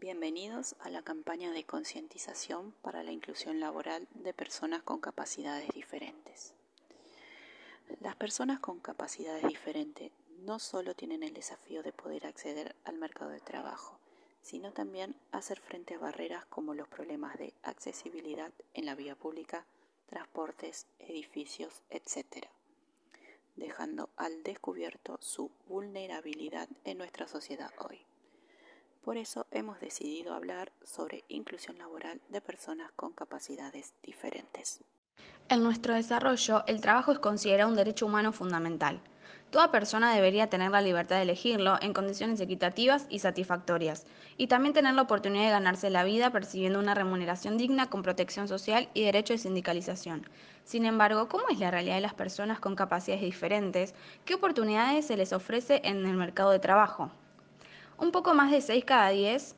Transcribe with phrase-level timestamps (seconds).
[0.00, 6.54] Bienvenidos a la campaña de concientización para la inclusión laboral de personas con capacidades diferentes.
[8.00, 13.30] Las personas con capacidades diferentes no solo tienen el desafío de poder acceder al mercado
[13.30, 13.98] de trabajo,
[14.40, 19.66] sino también hacer frente a barreras como los problemas de accesibilidad en la vía pública,
[20.06, 22.46] transportes, edificios, etc.,
[23.54, 28.06] dejando al descubierto su vulnerabilidad en nuestra sociedad hoy.
[29.02, 34.84] Por eso hemos decidido hablar sobre inclusión laboral de personas con capacidades diferentes.
[35.48, 39.00] En nuestro desarrollo, el trabajo es considerado un derecho humano fundamental.
[39.50, 44.74] Toda persona debería tener la libertad de elegirlo en condiciones equitativas y satisfactorias, y también
[44.74, 49.02] tener la oportunidad de ganarse la vida percibiendo una remuneración digna con protección social y
[49.02, 50.28] derecho de sindicalización.
[50.62, 53.94] Sin embargo, ¿cómo es la realidad de las personas con capacidades diferentes?
[54.24, 57.10] ¿Qué oportunidades se les ofrece en el mercado de trabajo?
[58.00, 59.54] Un poco más de 6 cada 10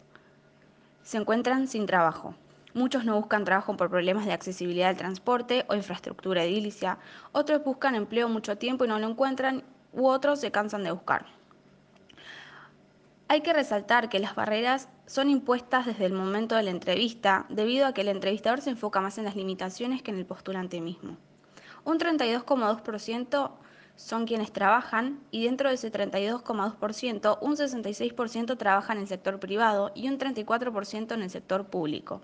[1.04, 2.34] se encuentran sin trabajo.
[2.74, 6.98] Muchos no buscan trabajo por problemas de accesibilidad al transporte o infraestructura edilicia.
[7.30, 11.26] Otros buscan empleo mucho tiempo y no lo encuentran, u otros se cansan de buscar.
[13.28, 17.86] Hay que resaltar que las barreras son impuestas desde el momento de la entrevista, debido
[17.86, 21.16] a que el entrevistador se enfoca más en las limitaciones que en el postulante mismo.
[21.84, 23.52] Un 32,2%
[23.96, 29.92] son quienes trabajan y dentro de ese 32,2%, un 66% trabaja en el sector privado
[29.94, 32.22] y un 34% en el sector público.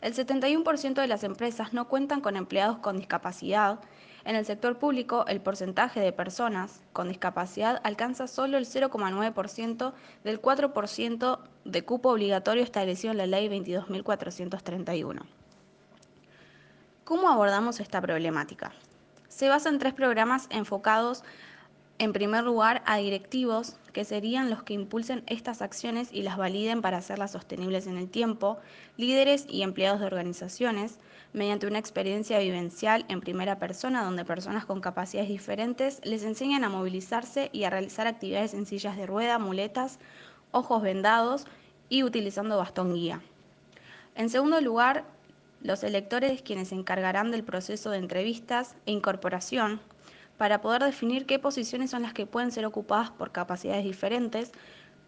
[0.00, 3.80] El 71% de las empresas no cuentan con empleados con discapacidad.
[4.24, 9.92] En el sector público, el porcentaje de personas con discapacidad alcanza solo el 0,9%
[10.22, 15.22] del 4% de cupo obligatorio establecido en la Ley 22.431.
[17.04, 18.72] ¿Cómo abordamos esta problemática?
[19.28, 21.22] Se basa en tres programas enfocados
[21.98, 26.80] en primer lugar a directivos, que serían los que impulsen estas acciones y las validen
[26.80, 28.58] para hacerlas sostenibles en el tiempo,
[28.96, 30.98] líderes y empleados de organizaciones,
[31.32, 36.68] mediante una experiencia vivencial en primera persona donde personas con capacidades diferentes les enseñan a
[36.68, 39.98] movilizarse y a realizar actividades en sillas de rueda, muletas,
[40.52, 41.46] ojos vendados
[41.88, 43.20] y utilizando bastón guía.
[44.14, 45.04] En segundo lugar,
[45.62, 49.80] los electores quienes se encargarán del proceso de entrevistas e incorporación
[50.36, 54.52] para poder definir qué posiciones son las que pueden ser ocupadas por capacidades diferentes,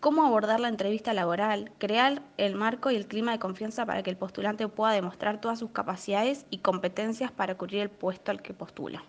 [0.00, 4.10] cómo abordar la entrevista laboral, crear el marco y el clima de confianza para que
[4.10, 8.54] el postulante pueda demostrar todas sus capacidades y competencias para cubrir el puesto al que
[8.54, 9.04] postula.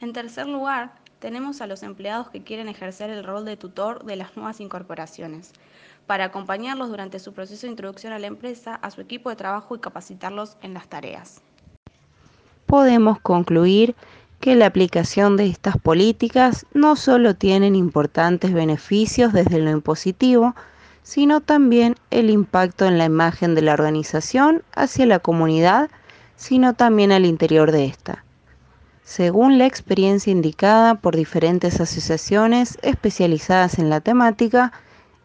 [0.00, 4.16] En tercer lugar, tenemos a los empleados que quieren ejercer el rol de tutor de
[4.16, 5.52] las nuevas incorporaciones,
[6.06, 9.74] para acompañarlos durante su proceso de introducción a la empresa, a su equipo de trabajo
[9.74, 11.40] y capacitarlos en las tareas.
[12.66, 13.94] Podemos concluir
[14.40, 20.54] que la aplicación de estas políticas no solo tienen importantes beneficios desde lo impositivo,
[21.02, 25.88] sino también el impacto en la imagen de la organización hacia la comunidad,
[26.36, 28.25] sino también al interior de esta.
[29.06, 34.72] Según la experiencia indicada por diferentes asociaciones especializadas en la temática,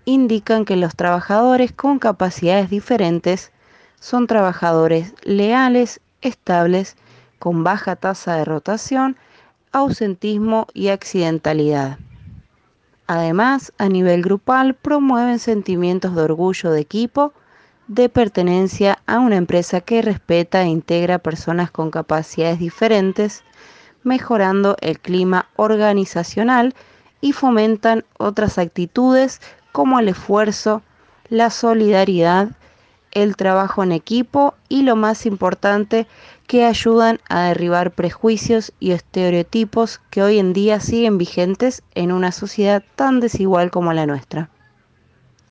[0.06, 3.52] indican que los trabajadores con capacidades diferentes
[4.00, 6.96] son trabajadores leales, estables,
[7.40, 9.18] con baja tasa de rotación,
[9.72, 11.97] ausentismo y accidentalidad.
[13.08, 17.34] Además, a nivel grupal, promueven sentimientos de orgullo de equipo,
[17.88, 23.44] de pertenencia a una empresa que respeta e integra personas con capacidades diferentes,
[24.03, 26.73] mejorando el clima organizacional
[27.22, 29.41] y fomentan otras actitudes
[29.72, 30.81] como el esfuerzo,
[31.29, 32.50] la solidaridad,
[33.11, 36.07] el trabajo en equipo y lo más importante,
[36.47, 42.31] que ayudan a derribar prejuicios y estereotipos que hoy en día siguen vigentes en una
[42.31, 44.50] sociedad tan desigual como la nuestra.